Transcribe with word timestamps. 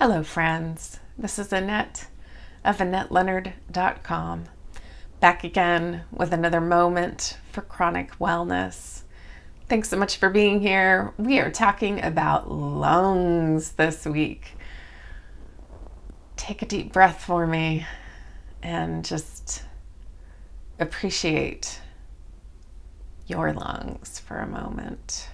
Hello, 0.00 0.22
friends. 0.22 1.00
This 1.18 1.40
is 1.40 1.52
Annette 1.52 2.06
of 2.64 2.76
AnnetteLeonard.com. 2.78 4.44
Back 5.18 5.42
again 5.42 6.04
with 6.12 6.32
another 6.32 6.60
moment 6.60 7.36
for 7.50 7.62
chronic 7.62 8.16
wellness. 8.20 9.02
Thanks 9.68 9.88
so 9.88 9.96
much 9.96 10.16
for 10.16 10.30
being 10.30 10.60
here. 10.60 11.12
We 11.18 11.40
are 11.40 11.50
talking 11.50 12.00
about 12.00 12.48
lungs 12.48 13.72
this 13.72 14.06
week. 14.06 14.52
Take 16.36 16.62
a 16.62 16.66
deep 16.66 16.92
breath 16.92 17.24
for 17.24 17.44
me 17.44 17.84
and 18.62 19.04
just 19.04 19.64
appreciate 20.78 21.80
your 23.26 23.52
lungs 23.52 24.20
for 24.20 24.36
a 24.36 24.46
moment. 24.46 25.28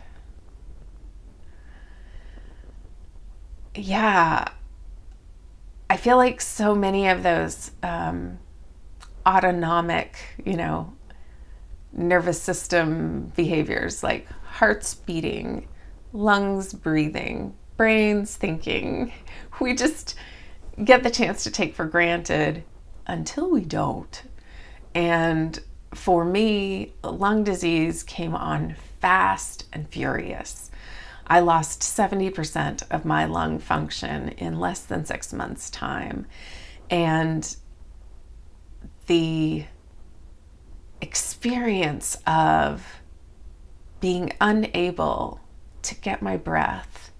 Yeah, 3.74 4.46
I 5.90 5.96
feel 5.96 6.16
like 6.16 6.40
so 6.40 6.74
many 6.74 7.08
of 7.08 7.22
those 7.22 7.70
um, 7.82 8.38
autonomic, 9.26 10.16
you 10.44 10.56
know, 10.56 10.92
nervous 11.92 12.40
system 12.40 13.32
behaviors 13.36 14.02
like 14.02 14.28
heart's 14.44 14.94
beating, 14.94 15.68
lungs 16.12 16.72
breathing, 16.72 17.54
brains 17.76 18.36
thinking, 18.36 19.12
we 19.60 19.74
just 19.74 20.14
get 20.82 21.02
the 21.02 21.10
chance 21.10 21.44
to 21.44 21.50
take 21.50 21.74
for 21.74 21.84
granted 21.84 22.64
until 23.06 23.50
we 23.50 23.60
don't. 23.60 24.22
And 24.94 25.58
for 25.92 26.24
me, 26.24 26.92
lung 27.02 27.44
disease 27.44 28.02
came 28.02 28.34
on 28.34 28.74
fast 29.00 29.66
and 29.72 29.88
furious. 29.88 30.70
I 31.26 31.40
lost 31.40 31.80
70% 31.80 32.82
of 32.90 33.04
my 33.04 33.24
lung 33.24 33.58
function 33.58 34.28
in 34.30 34.60
less 34.60 34.80
than 34.80 35.04
six 35.04 35.32
months' 35.32 35.70
time. 35.70 36.26
And 36.90 37.56
the 39.06 39.64
experience 41.00 42.16
of 42.26 43.00
being 44.00 44.32
unable 44.40 45.40
to 45.82 45.94
get 45.94 46.22
my 46.22 46.36
breath, 46.36 47.10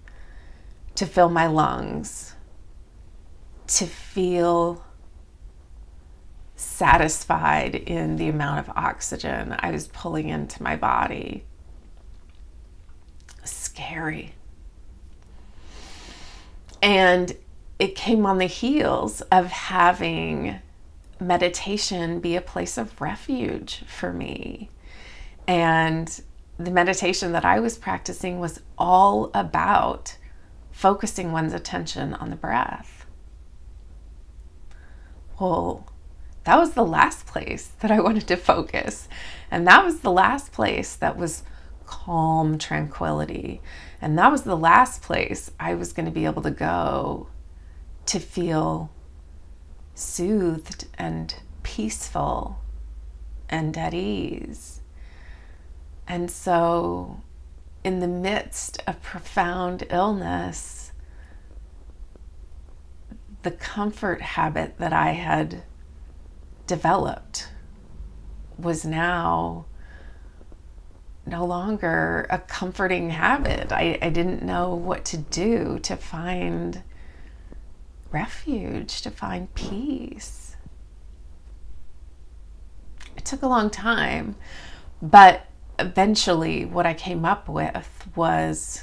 to 0.95 1.07
fill 1.07 1.31
my 1.31 1.47
lungs, 1.47 2.35
to 3.67 3.87
feel 3.87 4.85
satisfied 6.57 7.75
in 7.75 8.17
the 8.17 8.29
amount 8.29 8.61
of 8.61 8.77
oxygen 8.77 9.57
I 9.59 9.71
was 9.71 9.89
pulling 9.89 10.29
into 10.29 10.63
my 10.63 10.77
body 10.77 11.45
scary. 13.75 14.35
And 16.81 17.37
it 17.79 17.97
came 17.97 18.25
on 18.25 18.39
the 18.39 18.47
heels 18.47 19.21
of 19.33 19.47
having 19.47 20.61
meditation 21.19 22.21
be 22.21 22.37
a 22.37 22.41
place 22.41 22.79
of 22.79 23.01
refuge 23.01 23.85
for 23.87 24.13
me. 24.13 24.71
And 25.49 26.23
the 26.57 26.71
meditation 26.71 27.33
that 27.33 27.45
I 27.45 27.59
was 27.59 27.77
practicing 27.77 28.39
was 28.39 28.61
all 28.79 29.31
about 29.35 30.17
focusing 30.71 31.33
one's 31.33 31.53
attention 31.53 32.15
on 32.15 32.31
the 32.31 32.37
breath. 32.37 33.07
Well, 35.41 35.89
that 36.45 36.59
was 36.59 36.75
the 36.75 36.85
last 36.85 37.27
place 37.27 37.73
that 37.81 37.91
I 37.91 37.99
wanted 38.07 38.29
to 38.29 38.37
focus. 38.37 39.09
And 39.51 39.67
that 39.67 39.85
was 39.85 40.01
the 40.01 40.13
last 40.13 40.53
place 40.53 40.95
that 40.95 41.17
was 41.17 41.43
calm 41.87 42.59
tranquility. 42.59 43.61
And 44.01 44.19
that 44.19 44.31
was 44.31 44.43
the 44.43 44.57
last 44.57 45.03
place 45.03 45.51
I 45.59 45.75
was 45.75 45.93
going 45.93 46.07
to 46.07 46.13
be 46.13 46.25
able 46.25 46.43
to 46.43 46.51
go 46.51 47.29
to 48.07 48.19
feel 48.19 48.91
soothed 49.95 50.87
and 50.99 51.35
peaceful 51.63 52.61
and 53.49 53.77
at 53.77 53.95
ease. 53.95 54.81
And 56.07 56.31
so, 56.31 57.23
in 57.83 58.01
the 58.01 58.09
midst 58.09 58.83
of 58.87 59.03
profound 59.03 59.87
illness, 59.91 60.93
the 63.43 63.51
comfort 63.51 64.23
habit 64.23 64.79
that 64.79 64.93
I 64.93 65.11
had 65.13 65.63
developed 66.67 67.49
was 68.59 68.85
now 68.85 69.67
no 71.27 71.45
longer 71.45 72.27
a 72.31 72.39
comforting 72.39 73.11
habit. 73.11 73.73
I, 73.73 73.99
I 74.03 74.11
didn't 74.11 74.43
know 74.43 74.75
what 74.75 75.05
to 75.07 75.17
do 75.17 75.79
to 75.81 75.97
find 75.97 76.83
refuge, 78.11 79.03
to 79.03 79.11
find 79.11 79.53
peace. 79.55 80.57
It 83.17 83.25
took 83.25 83.43
a 83.43 83.49
long 83.49 83.71
time, 83.71 84.37
but 85.01 85.47
eventually, 85.79 86.65
what 86.65 86.87
I 86.87 86.95
came 86.95 87.25
up 87.25 87.49
with 87.49 88.09
was 88.15 88.83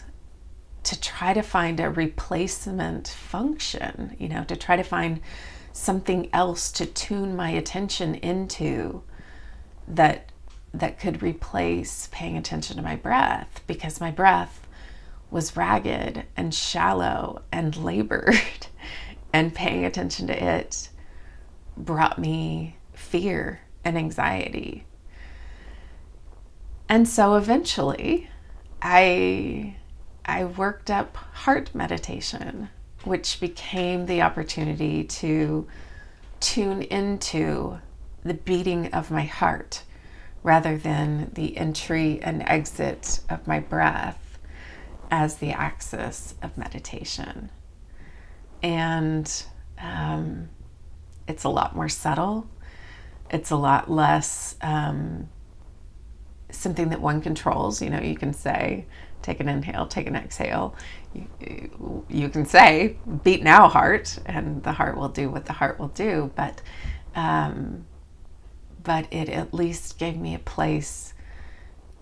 to 0.83 0.99
try 0.99 1.33
to 1.33 1.41
find 1.41 1.79
a 1.79 1.89
replacement 1.89 3.07
function, 3.07 4.15
you 4.19 4.27
know, 4.27 4.43
to 4.45 4.55
try 4.55 4.75
to 4.75 4.83
find 4.83 5.21
something 5.73 6.29
else 6.33 6.71
to 6.71 6.85
tune 6.85 7.35
my 7.35 7.51
attention 7.51 8.15
into 8.15 9.03
that 9.87 10.30
that 10.73 10.99
could 10.99 11.21
replace 11.21 12.07
paying 12.11 12.37
attention 12.37 12.77
to 12.77 12.81
my 12.81 12.95
breath 12.95 13.61
because 13.67 13.99
my 13.99 14.11
breath 14.11 14.67
was 15.29 15.55
ragged 15.55 16.25
and 16.35 16.53
shallow 16.53 17.41
and 17.51 17.75
labored, 17.83 18.35
and 19.33 19.55
paying 19.55 19.85
attention 19.85 20.27
to 20.27 20.43
it 20.43 20.89
brought 21.77 22.19
me 22.19 22.75
fear 22.93 23.61
and 23.83 23.97
anxiety. 23.97 24.85
And 26.89 27.07
so 27.07 27.35
eventually, 27.35 28.29
I 28.81 29.77
I 30.25 30.43
worked 30.45 30.91
up 30.91 31.15
heart 31.15 31.73
meditation, 31.73 32.69
which 33.05 33.39
became 33.39 34.05
the 34.05 34.21
opportunity 34.21 35.05
to 35.05 35.67
tune 36.41 36.81
into 36.83 37.79
the 38.23 38.33
beating 38.33 38.93
of 38.93 39.09
my 39.09 39.23
heart 39.23 39.83
rather 40.43 40.77
than 40.77 41.31
the 41.33 41.57
entry 41.57 42.19
and 42.21 42.43
exit 42.47 43.19
of 43.29 43.45
my 43.47 43.59
breath 43.59 44.39
as 45.09 45.35
the 45.37 45.51
axis 45.51 46.35
of 46.41 46.57
meditation. 46.57 47.49
And 48.63 49.31
um, 49.79 50.49
it's 51.27 51.43
a 51.43 51.49
lot 51.49 51.75
more 51.75 51.89
subtle, 51.89 52.47
it's 53.29 53.51
a 53.51 53.55
lot 53.55 53.89
less 53.89 54.55
um, 54.61 55.29
something 56.49 56.89
that 56.89 57.01
one 57.01 57.21
controls. 57.21 57.81
You 57.81 57.89
know, 57.89 58.01
you 58.01 58.15
can 58.15 58.33
say, 58.33 58.85
take 59.21 59.39
an 59.39 59.47
inhale, 59.47 59.87
take 59.87 60.07
an 60.07 60.15
exhale. 60.15 60.75
You, 61.13 62.05
you 62.09 62.29
can 62.29 62.45
say, 62.45 62.97
beat 63.23 63.43
now, 63.43 63.67
heart, 63.67 64.17
and 64.25 64.61
the 64.63 64.71
heart 64.71 64.97
will 64.97 65.09
do 65.09 65.29
what 65.29 65.45
the 65.45 65.53
heart 65.53 65.79
will 65.79 65.89
do. 65.89 66.31
But 66.35 66.61
um, 67.15 67.85
but 68.83 69.07
it 69.11 69.29
at 69.29 69.53
least 69.53 69.97
gave 69.97 70.17
me 70.17 70.33
a 70.33 70.39
place 70.39 71.13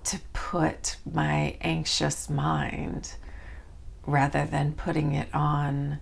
to 0.04 0.20
put 0.34 0.98
my 1.12 1.58
anxious 1.62 2.30
mind 2.30 3.16
rather 4.06 4.46
than 4.46 4.74
putting 4.74 5.14
it 5.14 5.28
on 5.34 6.00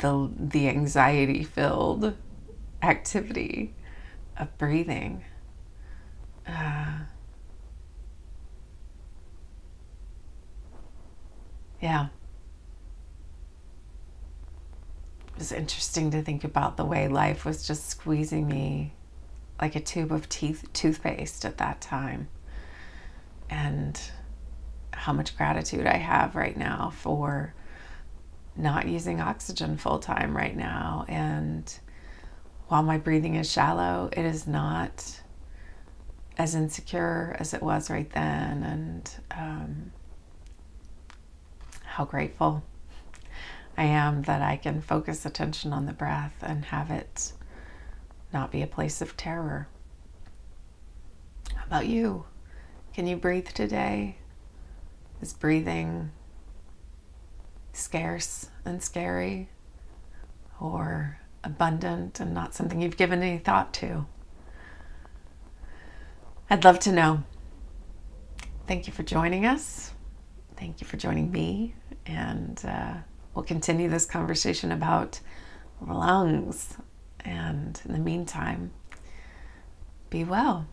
the, 0.00 0.30
the 0.38 0.68
anxiety 0.68 1.44
filled 1.44 2.16
activity 2.82 3.74
of 4.38 4.56
breathing. 4.58 5.24
Uh, 6.46 6.98
yeah. 11.80 12.08
It 15.28 15.38
was 15.38 15.52
interesting 15.52 16.10
to 16.10 16.22
think 16.22 16.44
about 16.44 16.76
the 16.76 16.84
way 16.84 17.08
life 17.08 17.44
was 17.44 17.66
just 17.66 17.88
squeezing 17.88 18.48
me 18.48 18.94
like 19.64 19.76
a 19.76 19.80
tube 19.80 20.12
of 20.12 20.28
teeth 20.28 20.62
toothpaste 20.74 21.46
at 21.46 21.56
that 21.56 21.80
time. 21.80 22.28
And 23.48 23.98
how 24.92 25.14
much 25.14 25.38
gratitude 25.38 25.86
I 25.86 25.96
have 25.96 26.36
right 26.36 26.54
now 26.54 26.92
for 26.94 27.54
not 28.56 28.86
using 28.86 29.22
oxygen 29.22 29.78
full 29.78 30.00
time 30.00 30.36
right 30.36 30.54
now. 30.54 31.06
And 31.08 31.74
while 32.68 32.82
my 32.82 32.98
breathing 32.98 33.36
is 33.36 33.50
shallow, 33.50 34.10
it 34.12 34.26
is 34.26 34.46
not 34.46 35.22
as 36.36 36.54
insecure 36.54 37.34
as 37.40 37.54
it 37.54 37.62
was 37.62 37.88
right 37.88 38.10
then. 38.10 38.62
And 38.62 39.10
um, 39.30 39.92
how 41.84 42.04
grateful 42.04 42.62
I 43.78 43.84
am 43.84 44.20
that 44.24 44.42
I 44.42 44.56
can 44.58 44.82
focus 44.82 45.24
attention 45.24 45.72
on 45.72 45.86
the 45.86 45.94
breath 45.94 46.34
and 46.42 46.66
have 46.66 46.90
it 46.90 47.32
not 48.34 48.50
be 48.50 48.60
a 48.60 48.66
place 48.66 49.00
of 49.00 49.16
terror. 49.16 49.68
How 51.54 51.64
about 51.64 51.86
you? 51.86 52.26
Can 52.92 53.06
you 53.06 53.16
breathe 53.16 53.48
today? 53.48 54.18
Is 55.22 55.32
breathing 55.32 56.10
scarce 57.72 58.50
and 58.64 58.82
scary 58.82 59.48
or 60.60 61.18
abundant 61.42 62.20
and 62.20 62.34
not 62.34 62.54
something 62.54 62.82
you've 62.82 62.96
given 62.96 63.22
any 63.22 63.38
thought 63.38 63.72
to? 63.74 64.06
I'd 66.50 66.64
love 66.64 66.78
to 66.80 66.92
know. 66.92 67.22
Thank 68.66 68.86
you 68.86 68.92
for 68.92 69.02
joining 69.02 69.46
us. 69.46 69.92
Thank 70.56 70.80
you 70.80 70.86
for 70.86 70.96
joining 70.96 71.30
me. 71.30 71.74
And 72.06 72.60
uh, 72.66 72.94
we'll 73.34 73.44
continue 73.44 73.88
this 73.88 74.04
conversation 74.04 74.72
about 74.72 75.20
lungs. 75.80 76.76
And 77.24 77.80
in 77.84 77.92
the 77.92 77.98
meantime, 77.98 78.70
be 80.10 80.24
well. 80.24 80.66